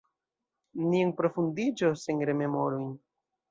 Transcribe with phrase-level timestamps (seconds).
[0.87, 2.91] Ni enprofundiĝos en rememorojn.